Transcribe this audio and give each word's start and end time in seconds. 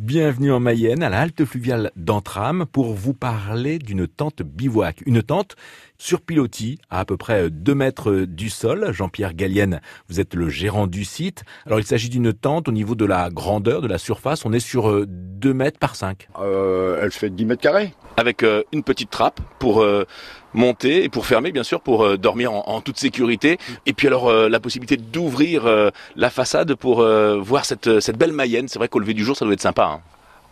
Bienvenue 0.00 0.50
en 0.50 0.60
Mayenne, 0.60 1.02
à 1.02 1.10
la 1.10 1.20
halte 1.20 1.44
fluviale 1.44 1.90
d'Antram, 1.94 2.64
pour 2.64 2.94
vous 2.94 3.12
parler 3.12 3.78
d'une 3.78 4.08
tente 4.08 4.40
bivouac. 4.40 5.02
Une 5.04 5.22
tente 5.22 5.56
sur 5.98 6.22
pilotis, 6.22 6.78
à 6.88 7.00
à 7.00 7.04
peu 7.04 7.18
près 7.18 7.50
2 7.50 7.74
mètres 7.74 8.24
du 8.26 8.48
sol. 8.48 8.92
Jean-Pierre 8.92 9.34
Gallienne, 9.34 9.82
vous 10.08 10.18
êtes 10.18 10.34
le 10.34 10.48
gérant 10.48 10.86
du 10.86 11.04
site. 11.04 11.44
Alors 11.66 11.80
il 11.80 11.84
s'agit 11.84 12.08
d'une 12.08 12.32
tente 12.32 12.66
au 12.66 12.72
niveau 12.72 12.94
de 12.94 13.04
la 13.04 13.28
grandeur, 13.28 13.82
de 13.82 13.88
la 13.88 13.98
surface. 13.98 14.46
On 14.46 14.54
est 14.54 14.58
sur 14.58 15.06
2 15.06 15.52
mètres 15.52 15.78
par 15.78 15.94
5. 15.94 16.28
Euh, 16.40 16.98
elle 17.02 17.10
fait 17.10 17.28
10 17.28 17.44
mètres 17.44 17.60
carrés. 17.60 17.92
Avec 18.16 18.42
euh, 18.42 18.62
une 18.72 18.82
petite 18.82 19.10
trappe 19.10 19.40
pour 19.58 19.82
euh, 19.82 20.06
monter 20.54 21.04
et 21.04 21.08
pour 21.08 21.26
fermer 21.26 21.52
bien 21.52 21.62
sûr 21.62 21.80
pour 21.80 22.04
euh, 22.04 22.16
dormir 22.16 22.52
en, 22.52 22.64
en, 22.66 22.80
toute 22.80 22.98
sécurité. 22.98 23.58
Et 23.86 23.92
puis 23.92 24.06
alors 24.06 24.28
euh, 24.28 24.48
la 24.48 24.60
possibilité 24.60 24.96
d'ouvrir 24.96 25.66
euh, 25.66 25.90
la 26.16 26.30
façade 26.30 26.74
pour 26.74 27.04
voir 27.40 27.64
cette, 27.64 28.00
cette 28.00 28.18
belle 28.18 28.32
Mayenne. 28.32 28.68
C'est 28.68 28.78
vrai 28.78 28.88
qu'au 28.88 28.98
lever 28.98 29.14
du 29.14 29.24
jour 29.24 29.36
ça 29.36 29.44
doit 29.44 29.54
être 29.54 29.60
sympa 29.60 29.84
hein. 29.84 30.00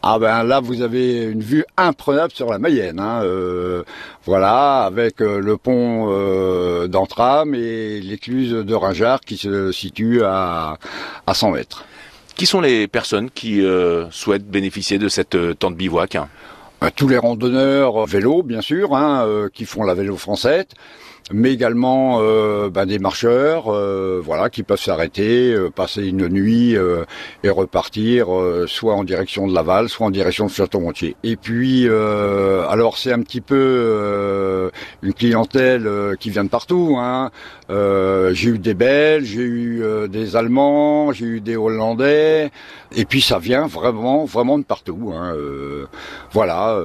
Ah 0.02 0.18
ben 0.20 0.44
là 0.44 0.60
vous 0.60 0.82
avez 0.82 1.24
une 1.24 1.42
vue 1.42 1.64
imprenable 1.76 2.32
sur 2.32 2.48
la 2.48 2.60
Mayenne, 2.60 3.00
hein, 3.00 3.20
euh, 3.24 3.82
voilà, 4.24 4.84
avec 4.84 5.18
le 5.18 5.56
pont 5.56 6.06
euh, 6.08 6.86
d'Entram 6.86 7.52
et 7.52 8.00
l'écluse 8.00 8.52
de 8.52 8.74
Ringard 8.74 9.20
qui 9.20 9.36
se 9.36 9.72
situe 9.72 10.22
à, 10.22 10.78
à 11.26 11.34
100 11.34 11.50
mètres. 11.50 11.84
Qui 12.36 12.46
sont 12.46 12.60
les 12.60 12.86
personnes 12.86 13.28
qui 13.28 13.60
souhaitent 14.12 14.48
bénéficier 14.48 14.98
de 14.98 15.08
cette 15.08 15.36
tente 15.58 15.74
bivouac 15.74 16.16
ben, 16.80 16.90
Tous 16.94 17.08
les 17.08 17.18
randonneurs 17.18 18.06
vélo 18.06 18.42
bien 18.42 18.60
sûr, 18.60 18.94
hein, 18.96 19.48
qui 19.52 19.64
font 19.64 19.82
la 19.82 19.94
vélo 19.94 20.16
française 20.16 20.66
mais 21.32 21.52
également 21.52 22.18
euh, 22.20 22.70
ben, 22.70 22.86
des 22.86 22.98
marcheurs, 22.98 23.64
euh, 23.68 24.20
voilà, 24.24 24.48
qui 24.50 24.62
peuvent 24.62 24.80
s'arrêter, 24.80 25.52
euh, 25.52 25.70
passer 25.70 26.06
une 26.06 26.28
nuit 26.28 26.76
et 27.44 27.50
repartir, 27.50 28.28
soit 28.66 28.94
en 28.94 29.04
direction 29.04 29.46
de 29.46 29.54
Laval, 29.54 29.88
soit 29.88 30.06
en 30.06 30.10
direction 30.10 30.46
de 30.46 30.50
Château-Montier. 30.50 31.16
Et 31.24 31.36
puis, 31.36 31.88
alors 31.88 32.98
c'est 32.98 33.12
un 33.12 33.20
petit 33.20 33.40
peu 33.40 34.70
une 35.02 35.12
clientèle 35.12 35.88
qui 36.20 36.30
vient 36.30 36.44
de 36.44 36.48
partout. 36.48 36.96
Hein. 36.98 37.30
j'ai 37.68 38.48
eu 38.48 38.58
des 38.58 38.74
Belges, 38.74 39.26
j'ai 39.26 39.42
eu 39.42 39.82
des 40.08 40.36
Allemands, 40.36 41.12
j'ai 41.12 41.26
eu 41.26 41.40
des 41.40 41.56
Hollandais, 41.56 42.50
et 42.94 43.04
puis 43.04 43.20
ça 43.20 43.38
vient 43.38 43.66
vraiment, 43.66 44.24
vraiment 44.24 44.58
de 44.58 44.64
partout. 44.64 45.12
Hein. 45.14 45.34
voilà, 46.32 46.78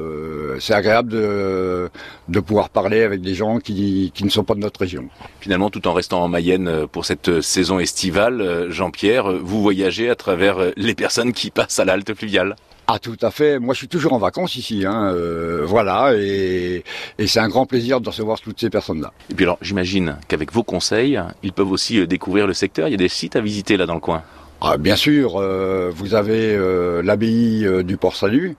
c'est 0.60 0.74
agréable 0.74 1.10
de, 1.10 1.90
de 2.30 2.40
pouvoir 2.40 2.70
parler 2.70 3.04
avec 3.04 3.22
des 3.22 3.34
gens 3.34 3.60
qui 3.60 4.12
ne 4.26 4.30
sont 4.30 4.44
pas 4.44 4.56
de 4.56 4.60
notre 4.60 4.80
région. 4.80 5.08
Finalement, 5.40 5.70
tout 5.70 5.88
en 5.88 5.94
restant 5.94 6.22
en 6.24 6.28
Mayenne 6.28 6.68
euh, 6.68 6.88
pour 6.88 7.06
cette 7.06 7.30
euh, 7.30 7.42
saison 7.42 7.80
estivale, 7.80 8.42
euh, 8.42 8.72
Jean-Pierre, 8.72 9.32
vous 9.32 9.62
voyagez 9.62 10.10
à 10.10 10.16
travers 10.16 10.58
les 10.76 10.96
personnes 10.96 11.34
qui 11.34 11.52
passent 11.52 11.80
à 11.80 11.86
l'halte 11.86 12.14
fluviale 12.14 12.56
ah 12.86 13.00
tout 13.00 13.16
à 13.22 13.32
fait. 13.32 13.60
Moi 13.60 13.74
je 13.74 13.78
suis 13.78 13.88
toujours 13.88 14.12
en 14.12 14.18
vacances 14.18 14.58
ici, 14.58 14.84
hein. 14.86 15.06
euh, 15.14 15.64
voilà, 15.66 16.14
et, 16.18 16.84
et 17.18 17.28
c'est 17.28 17.40
un 17.40 17.48
grand 17.48 17.66
plaisir 17.66 18.02
de 18.02 18.10
recevoir 18.10 18.42
toutes 18.42 18.60
ces 18.60 18.70
personnes-là. 18.70 19.14
Et 19.30 19.36
puis 19.36 19.46
alors 19.46 19.58
j'imagine 19.62 20.18
qu'avec 20.28 20.52
vos 20.52 20.64
conseils, 20.64 21.18
ils 21.44 21.54
peuvent 21.54 21.72
aussi 21.72 22.06
découvrir 22.06 22.46
le 22.46 22.54
secteur. 22.54 22.90
Il 22.90 22.92
y 22.92 22.96
a 22.96 22.98
des 22.98 23.08
sites 23.08 23.38
à 23.38 23.42
visiter 23.42 23.78
là 23.78 23.86
dans 23.86 23.94
le 23.94 24.02
coin. 24.02 24.24
Ah, 24.66 24.78
bien 24.78 24.96
sûr, 24.96 25.42
euh, 25.42 25.92
vous 25.94 26.16
avez 26.16 26.56
euh, 26.56 27.02
l'abbaye 27.04 27.66
euh, 27.66 27.84
du 27.84 27.98
Port-Salut, 27.98 28.56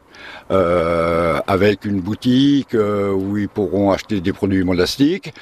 avec 0.51 1.87
une 1.87 2.03
boutique 2.03 2.75
où 2.75 3.39
ils 3.39 3.49
pourront 3.49 3.91
acheter 3.91 4.21
des 4.21 4.35
produits 4.35 4.63
monastiques. 4.65 5.33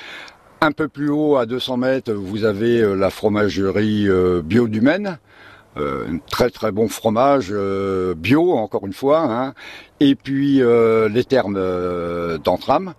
Un 0.61 0.71
peu 0.71 0.87
plus 0.87 1.11
haut, 1.11 1.37
à 1.37 1.47
200 1.47 1.79
mètres, 1.79 2.13
vous 2.13 2.45
avez 2.45 2.95
la 2.95 3.11
fromagerie 3.11 4.07
bio 4.45 4.69
du 4.69 4.81
Maine. 4.81 5.19
un 5.77 6.19
très 6.31 6.51
très 6.51 6.71
bon 6.71 6.89
fromage 6.89 7.53
bio, 8.17 8.53
encore 8.53 8.87
une 8.87 8.93
fois. 8.93 9.21
Hein. 9.21 9.55
Et 9.99 10.15
puis 10.15 10.63
les 11.11 11.25
thermes 11.25 11.59
d'Entram 12.39 12.95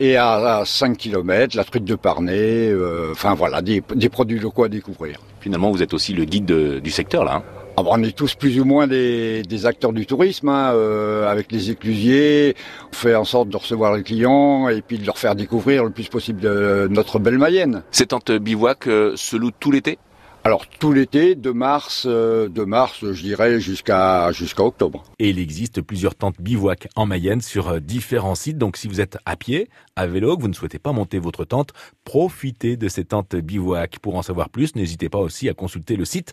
et 0.00 0.16
à, 0.16 0.62
5 0.64 0.96
km, 0.96 1.56
la 1.56 1.64
truite 1.64 1.84
de 1.84 1.94
Parnay, 1.94 2.74
enfin 3.12 3.34
voilà, 3.34 3.62
des, 3.62 3.82
des, 3.94 4.08
produits 4.08 4.38
locaux 4.38 4.64
à 4.64 4.68
découvrir. 4.68 5.20
Finalement, 5.40 5.70
vous 5.70 5.82
êtes 5.82 5.94
aussi 5.94 6.14
le 6.14 6.24
guide 6.24 6.46
de, 6.46 6.78
du 6.78 6.90
secteur 6.90 7.24
là. 7.24 7.36
Hein 7.36 7.42
ah 7.76 7.82
on 7.86 8.02
est 8.02 8.14
tous 8.14 8.34
plus 8.34 8.60
ou 8.60 8.64
moins 8.64 8.86
des, 8.86 9.42
des 9.42 9.64
acteurs 9.64 9.92
du 9.92 10.04
tourisme, 10.04 10.48
hein, 10.48 10.72
euh, 10.74 11.30
avec 11.30 11.50
les 11.50 11.70
éclusiers. 11.70 12.54
On 12.92 12.94
fait 12.94 13.14
en 13.14 13.24
sorte 13.24 13.48
de 13.48 13.56
recevoir 13.56 13.96
les 13.96 14.02
clients 14.02 14.68
et 14.68 14.82
puis 14.82 14.98
de 14.98 15.06
leur 15.06 15.18
faire 15.18 15.34
découvrir 15.34 15.84
le 15.84 15.90
plus 15.90 16.08
possible 16.08 16.40
de 16.40 16.88
notre 16.90 17.18
belle 17.18 17.38
Mayenne. 17.38 17.82
Ces 17.90 18.06
tentes 18.06 18.32
bivouac 18.32 18.86
euh, 18.86 19.12
se 19.16 19.36
louent 19.36 19.52
tout 19.58 19.70
l'été? 19.70 19.98
Alors 20.42 20.66
tout 20.66 20.90
l'été, 20.92 21.34
de 21.34 21.50
mars, 21.50 22.04
euh, 22.06 22.48
de 22.48 22.64
mars, 22.64 23.00
je 23.02 23.22
dirais 23.22 23.60
jusqu'à 23.60 24.32
jusqu'à 24.32 24.62
octobre. 24.62 25.04
Et 25.18 25.28
il 25.28 25.38
existe 25.38 25.82
plusieurs 25.82 26.14
tentes 26.14 26.40
bivouac 26.40 26.88
en 26.96 27.04
Mayenne 27.04 27.42
sur 27.42 27.68
euh, 27.68 27.78
différents 27.78 28.34
sites. 28.34 28.56
Donc 28.56 28.78
si 28.78 28.88
vous 28.88 29.02
êtes 29.02 29.18
à 29.26 29.36
pied, 29.36 29.68
à 29.96 30.06
vélo, 30.06 30.34
que 30.36 30.42
vous 30.42 30.48
ne 30.48 30.54
souhaitez 30.54 30.78
pas 30.78 30.92
monter 30.92 31.18
votre 31.18 31.44
tente, 31.44 31.74
profitez 32.04 32.78
de 32.78 32.88
ces 32.88 33.04
tentes 33.04 33.36
bivouac. 33.36 33.98
Pour 34.00 34.16
en 34.16 34.22
savoir 34.22 34.48
plus, 34.48 34.74
n'hésitez 34.76 35.10
pas 35.10 35.18
aussi 35.18 35.50
à 35.50 35.54
consulter 35.54 35.96
le 35.96 36.06
site 36.06 36.32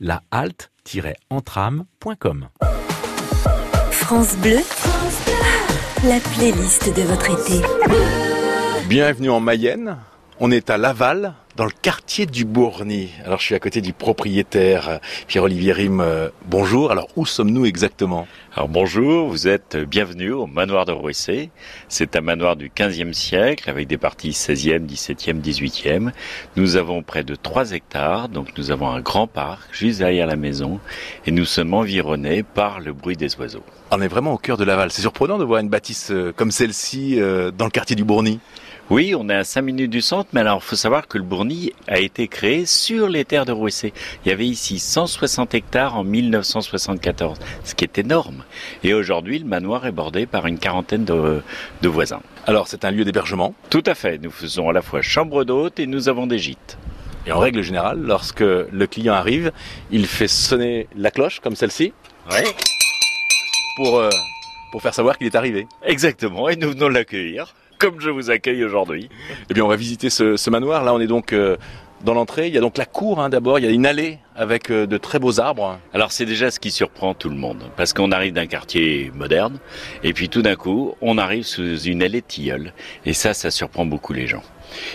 lahalte-entram.com. 0.00 2.48
France 3.90 4.34
Bleu, 4.38 4.60
France 4.64 5.24
Bleu, 5.26 5.34
la 6.08 6.20
playlist 6.20 6.86
de 6.96 7.02
votre 7.02 7.30
été. 7.30 7.60
Bienvenue 8.88 9.28
en 9.30 9.40
Mayenne. 9.40 9.98
On 10.40 10.50
est 10.50 10.70
à 10.70 10.78
Laval, 10.78 11.34
dans 11.56 11.64
le 11.64 11.70
quartier 11.70 12.26
du 12.26 12.44
Bourny. 12.44 13.10
Alors 13.24 13.38
je 13.38 13.44
suis 13.44 13.54
à 13.54 13.58
côté 13.58 13.80
du 13.80 13.92
propriétaire 13.92 15.00
Pierre-Olivier 15.26 15.72
Rime. 15.72 16.00
Euh, 16.00 16.30
bonjour. 16.46 16.90
Alors 16.90 17.08
où 17.16 17.26
sommes-nous 17.26 17.66
exactement? 17.66 18.26
Alors 18.54 18.68
bonjour, 18.68 19.28
vous 19.28 19.48
êtes 19.48 19.76
bienvenue 19.76 20.32
au 20.32 20.46
manoir 20.46 20.86
de 20.86 20.92
Rouessé. 20.92 21.50
C'est 21.88 22.16
un 22.16 22.22
manoir 22.22 22.56
du 22.56 22.70
15e 22.70 23.12
siècle 23.12 23.68
avec 23.68 23.86
des 23.86 23.98
parties 23.98 24.30
16e, 24.30 24.86
17e, 24.86 25.40
18e. 25.40 26.10
Nous 26.56 26.76
avons 26.76 27.02
près 27.02 27.24
de 27.24 27.34
3 27.34 27.72
hectares, 27.72 28.28
donc 28.28 28.48
nous 28.56 28.70
avons 28.70 28.88
un 28.88 29.00
grand 29.00 29.26
parc 29.26 29.62
juste 29.72 29.98
derrière 29.98 30.26
la 30.26 30.36
maison 30.36 30.80
et 31.26 31.30
nous 31.30 31.44
sommes 31.44 31.74
environnés 31.74 32.42
par 32.42 32.80
le 32.80 32.92
bruit 32.92 33.16
des 33.16 33.36
oiseaux. 33.36 33.64
On 33.90 34.00
est 34.00 34.08
vraiment 34.08 34.32
au 34.32 34.38
cœur 34.38 34.56
de 34.56 34.64
Laval. 34.64 34.90
C'est 34.90 35.02
surprenant 35.02 35.36
de 35.36 35.44
voir 35.44 35.60
une 35.60 35.68
bâtisse 35.68 36.10
euh, 36.10 36.32
comme 36.34 36.50
celle-ci 36.50 37.20
euh, 37.20 37.50
dans 37.50 37.66
le 37.66 37.70
quartier 37.70 37.94
du 37.94 38.04
Bourny. 38.04 38.40
Oui, 38.92 39.14
on 39.18 39.30
est 39.30 39.34
à 39.34 39.42
5 39.42 39.62
minutes 39.62 39.90
du 39.90 40.02
centre, 40.02 40.28
mais 40.34 40.40
alors 40.40 40.60
il 40.62 40.68
faut 40.68 40.76
savoir 40.76 41.08
que 41.08 41.16
le 41.16 41.24
Bourny 41.24 41.72
a 41.88 41.98
été 41.98 42.28
créé 42.28 42.66
sur 42.66 43.08
les 43.08 43.24
terres 43.24 43.46
de 43.46 43.52
Rouessé. 43.52 43.94
Il 44.22 44.28
y 44.28 44.32
avait 44.32 44.46
ici 44.46 44.78
160 44.78 45.54
hectares 45.54 45.96
en 45.96 46.04
1974, 46.04 47.38
ce 47.64 47.74
qui 47.74 47.84
est 47.84 47.96
énorme. 47.96 48.44
Et 48.84 48.92
aujourd'hui, 48.92 49.38
le 49.38 49.46
manoir 49.46 49.86
est 49.86 49.92
bordé 49.92 50.26
par 50.26 50.46
une 50.46 50.58
quarantaine 50.58 51.06
de, 51.06 51.40
de 51.80 51.88
voisins. 51.88 52.20
Alors 52.46 52.68
c'est 52.68 52.84
un 52.84 52.90
lieu 52.90 53.06
d'hébergement 53.06 53.54
Tout 53.70 53.82
à 53.86 53.94
fait. 53.94 54.18
Nous 54.18 54.30
faisons 54.30 54.68
à 54.68 54.74
la 54.74 54.82
fois 54.82 55.00
chambre 55.00 55.44
d'hôte 55.44 55.80
et 55.80 55.86
nous 55.86 56.10
avons 56.10 56.26
des 56.26 56.38
gîtes. 56.38 56.76
Et 57.26 57.32
en 57.32 57.38
règle 57.38 57.62
générale, 57.62 57.98
lorsque 57.98 58.40
le 58.40 58.86
client 58.86 59.14
arrive, 59.14 59.52
il 59.90 60.06
fait 60.06 60.28
sonner 60.28 60.86
la 60.94 61.10
cloche 61.10 61.40
comme 61.40 61.56
celle-ci. 61.56 61.94
Oui. 62.30 62.42
Pour, 63.76 64.00
euh, 64.00 64.10
pour 64.70 64.82
faire 64.82 64.92
savoir 64.92 65.16
qu'il 65.16 65.28
est 65.28 65.34
arrivé. 65.34 65.66
Exactement, 65.82 66.50
et 66.50 66.56
nous 66.56 66.72
venons 66.72 66.90
l'accueillir 66.90 67.54
comme 67.82 68.00
je 68.00 68.10
vous 68.10 68.30
accueille 68.30 68.62
aujourd'hui. 68.64 69.10
Eh 69.50 69.54
bien, 69.54 69.64
on 69.64 69.68
va 69.68 69.74
visiter 69.74 70.08
ce, 70.08 70.50
manoir. 70.50 70.84
Là, 70.84 70.94
on 70.94 71.00
est 71.00 71.08
donc 71.08 71.32
euh, 71.32 71.56
dans 72.04 72.14
l'entrée. 72.14 72.46
Il 72.46 72.54
y 72.54 72.58
a 72.58 72.60
donc 72.60 72.78
la 72.78 72.86
cour 72.86 73.18
hein, 73.20 73.28
d'abord. 73.28 73.58
Il 73.58 73.64
y 73.64 73.68
a 73.68 73.72
une 73.72 73.86
allée 73.86 74.20
avec 74.36 74.70
euh, 74.70 74.86
de 74.86 74.96
très 74.98 75.18
beaux 75.18 75.40
arbres. 75.40 75.80
Alors, 75.92 76.12
c'est 76.12 76.24
déjà 76.24 76.52
ce 76.52 76.60
qui 76.60 76.70
surprend 76.70 77.12
tout 77.14 77.28
le 77.28 77.34
monde, 77.34 77.64
parce 77.76 77.92
qu'on 77.92 78.12
arrive 78.12 78.34
d'un 78.34 78.46
quartier 78.46 79.10
moderne, 79.16 79.58
et 80.04 80.12
puis 80.12 80.28
tout 80.28 80.42
d'un 80.42 80.54
coup, 80.54 80.94
on 81.00 81.18
arrive 81.18 81.42
sous 81.42 81.76
une 81.76 82.04
allée 82.04 82.20
de 82.20 82.70
et 83.04 83.12
ça, 83.14 83.34
ça 83.34 83.50
surprend 83.50 83.84
beaucoup 83.84 84.12
les 84.12 84.28
gens. 84.28 84.44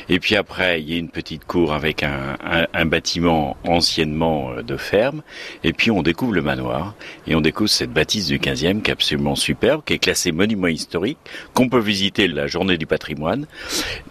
Et 0.10 0.20
puis 0.20 0.36
après, 0.36 0.82
il 0.82 0.90
y 0.90 0.96
a 0.96 0.98
une 0.98 1.10
petite 1.10 1.46
cour 1.46 1.74
avec 1.74 2.04
un, 2.04 2.38
un, 2.44 2.68
un, 2.74 2.86
bâtiment 2.86 3.58
anciennement 3.66 4.52
euh, 4.52 4.62
de 4.62 4.78
ferme. 4.78 5.22
Et 5.64 5.74
puis 5.74 5.92
on 5.92 6.02
découvre 6.02 6.34
le 6.34 6.42
manoir. 6.42 6.96
Et 7.26 7.36
on 7.36 7.42
découvre 7.42 7.70
cette 7.70 7.92
bâtisse 7.92 8.28
du 8.28 8.40
15e 8.40 8.82
qui 8.82 8.92
est 8.92 8.94
absolument 8.94 9.36
superbe, 9.36 9.82
qui 9.86 9.94
est 9.94 10.00
classée 10.00 10.32
monument 10.32 10.68
historique, 10.68 11.18
qu'on 11.54 11.70
peut 11.70 11.80
visiter 11.80 12.28
la 12.28 12.48
journée 12.48 12.78
du 12.78 12.86
patrimoine. 12.86 13.48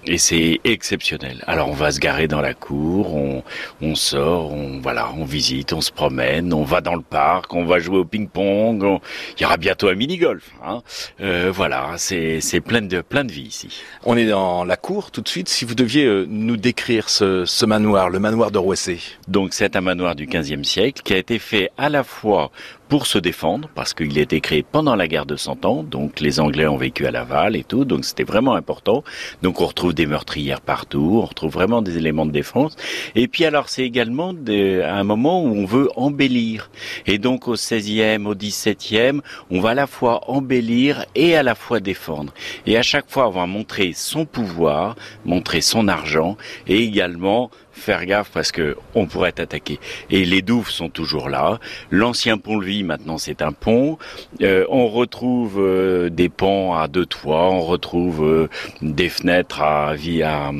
Et 0.06 0.18
c'est 0.18 0.60
exceptionnel. 0.64 1.42
Alors 1.46 1.68
on 1.68 1.74
va 1.74 1.90
se 1.90 2.00
garer 2.00 2.28
dans 2.28 2.40
la 2.40 2.54
cour, 2.54 3.14
on, 3.14 3.42
on 3.80 3.94
sort, 3.94 4.52
on, 4.52 4.80
voilà, 4.80 5.10
on 5.16 5.24
visite, 5.24 5.72
on 5.72 5.80
se 5.80 5.92
promène, 5.92 6.52
on 6.52 6.64
va 6.64 6.80
dans 6.80 6.94
le 6.94 7.02
parc, 7.02 7.54
on 7.54 7.64
va 7.64 7.78
jouer 7.78 7.98
au 7.98 8.04
ping-pong. 8.04 8.82
On... 8.82 9.00
Il 9.36 9.42
y 9.42 9.44
aura 9.46 9.56
bientôt 9.56 9.88
un 9.88 9.94
mini-golf. 9.94 10.50
Hein. 10.64 10.82
Euh, 11.20 11.50
voilà, 11.54 11.94
c'est 11.96 12.60
plein 12.60 12.82
de, 12.82 13.00
plein 13.00 13.24
de 13.24 13.32
vie 13.32 13.42
ici. 13.42 13.82
On 14.04 14.16
est 14.16 14.26
dans 14.26 14.64
la 14.64 14.76
cour 14.76 15.10
tout 15.10 15.20
de 15.20 15.28
suite 15.28 15.48
si 15.56 15.64
vous 15.64 15.74
deviez 15.74 16.04
euh, 16.04 16.26
nous 16.28 16.58
décrire 16.58 17.08
ce, 17.08 17.64
manoir, 17.64 18.10
le 18.10 18.18
manoir 18.18 18.50
de 18.50 18.58
Rouessé. 18.58 19.00
Donc 19.26 19.54
c'est 19.54 19.74
un 19.74 19.80
manoir 19.80 20.14
du 20.14 20.26
15e 20.26 20.64
siècle 20.64 21.00
qui 21.02 21.14
a 21.14 21.16
été 21.16 21.38
fait 21.38 21.70
à 21.78 21.88
la 21.88 22.04
fois 22.04 22.50
pour 22.88 23.06
se 23.06 23.18
défendre, 23.18 23.68
parce 23.74 23.94
qu'il 23.94 24.18
a 24.18 24.22
été 24.22 24.40
créé 24.40 24.62
pendant 24.62 24.94
la 24.94 25.08
guerre 25.08 25.26
de 25.26 25.36
Cent 25.36 25.64
Ans, 25.64 25.82
donc 25.82 26.20
les 26.20 26.40
Anglais 26.40 26.66
ont 26.66 26.76
vécu 26.76 27.06
à 27.06 27.10
Laval 27.10 27.56
et 27.56 27.64
tout, 27.64 27.84
donc 27.84 28.04
c'était 28.04 28.24
vraiment 28.24 28.54
important. 28.54 29.02
Donc 29.42 29.60
on 29.60 29.66
retrouve 29.66 29.94
des 29.94 30.06
meurtrières 30.06 30.60
partout, 30.60 31.20
on 31.22 31.26
retrouve 31.26 31.52
vraiment 31.52 31.82
des 31.82 31.96
éléments 31.98 32.26
de 32.26 32.30
défense. 32.30 32.76
Et 33.14 33.28
puis 33.28 33.44
alors 33.44 33.68
c'est 33.68 33.82
également 33.82 34.34
un 34.48 35.04
moment 35.04 35.42
où 35.42 35.48
on 35.48 35.64
veut 35.64 35.88
embellir. 35.96 36.70
Et 37.06 37.18
donc 37.18 37.48
au 37.48 37.56
16e, 37.56 38.26
au 38.26 38.34
17e, 38.34 39.20
on 39.50 39.60
va 39.60 39.70
à 39.70 39.74
la 39.74 39.86
fois 39.86 40.30
embellir 40.30 41.04
et 41.14 41.36
à 41.36 41.42
la 41.42 41.54
fois 41.54 41.80
défendre. 41.80 42.32
Et 42.66 42.76
à 42.76 42.82
chaque 42.82 43.10
fois 43.10 43.28
on 43.28 43.32
va 43.32 43.46
montrer 43.46 43.92
son 43.94 44.24
pouvoir, 44.24 44.96
montrer 45.24 45.60
son 45.60 45.88
argent 45.88 46.36
et 46.66 46.82
également 46.82 47.50
faire 47.76 48.04
gaffe 48.06 48.30
parce 48.32 48.50
que 48.52 48.76
on 48.94 49.06
pourrait 49.06 49.28
être 49.28 49.40
attaqué. 49.40 49.78
Et 50.10 50.24
les 50.24 50.42
douves 50.42 50.70
sont 50.70 50.88
toujours 50.88 51.28
là. 51.28 51.60
L'ancien 51.90 52.38
pont-levis, 52.38 52.82
maintenant, 52.82 53.18
c'est 53.18 53.42
un 53.42 53.52
pont. 53.52 53.98
Euh, 54.40 54.64
on 54.68 54.88
retrouve 54.88 55.60
euh, 55.60 56.08
des 56.08 56.28
ponts 56.28 56.74
à 56.74 56.88
deux 56.88 57.06
toits. 57.06 57.50
On 57.50 57.62
retrouve 57.62 58.24
euh, 58.24 58.48
des 58.82 59.08
fenêtres 59.08 59.62
à, 59.62 59.92
à, 59.92 60.50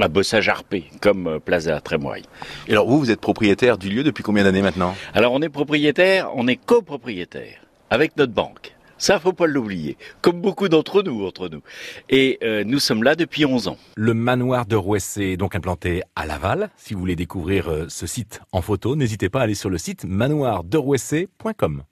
à 0.00 0.08
bossage 0.08 0.48
harpé, 0.48 0.84
comme 1.00 1.40
Plaza 1.44 1.80
Trémoille. 1.80 2.22
Et 2.68 2.72
alors, 2.72 2.86
vous, 2.86 2.98
vous 2.98 3.10
êtes 3.10 3.20
propriétaire 3.20 3.78
du 3.78 3.88
lieu 3.88 4.04
depuis 4.04 4.22
combien 4.22 4.44
d'années 4.44 4.62
maintenant? 4.62 4.94
Alors, 5.14 5.32
on 5.32 5.42
est 5.42 5.48
propriétaire, 5.48 6.30
on 6.34 6.46
est 6.46 6.56
copropriétaire 6.56 7.58
avec 7.90 8.16
notre 8.16 8.32
banque. 8.32 8.75
Ça, 8.98 9.18
faut 9.20 9.32
pas 9.32 9.46
l'oublier. 9.46 9.96
Comme 10.22 10.40
beaucoup 10.40 10.68
d'entre 10.68 11.02
nous, 11.02 11.26
entre 11.26 11.48
nous. 11.48 11.60
Et 12.08 12.38
euh, 12.42 12.64
nous 12.64 12.78
sommes 12.78 13.02
là 13.02 13.14
depuis 13.14 13.44
11 13.44 13.68
ans. 13.68 13.76
Le 13.96 14.14
manoir 14.14 14.66
de 14.66 14.76
Rouessé 14.76 15.22
est 15.32 15.36
donc 15.36 15.54
implanté 15.54 16.02
à 16.14 16.26
Laval. 16.26 16.70
Si 16.76 16.94
vous 16.94 17.00
voulez 17.00 17.16
découvrir 17.16 17.68
euh, 17.68 17.86
ce 17.88 18.06
site 18.06 18.40
en 18.52 18.62
photo, 18.62 18.96
n'hésitez 18.96 19.28
pas 19.28 19.40
à 19.40 19.42
aller 19.42 19.54
sur 19.54 19.70
le 19.70 19.78
site 19.78 20.04
manoirderouessé.com. 20.04 21.82